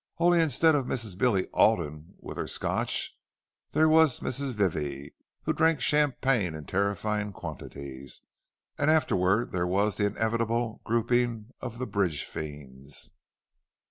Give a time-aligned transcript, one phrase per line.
[0.17, 1.15] Only, instead of Mrs.
[1.15, 3.15] Billy Alden with her Scotch,
[3.73, 4.53] there was Mrs.
[4.53, 8.23] Vivie, who drank champagne in terrifying quantities;
[8.79, 13.11] and afterward there was the inevitable grouping of the bridge fiends.